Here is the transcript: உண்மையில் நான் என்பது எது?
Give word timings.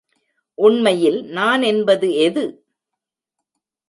உண்மையில் 0.57 1.19
நான் 1.29 1.61
என்பது 1.61 2.07
எது? 2.17 2.43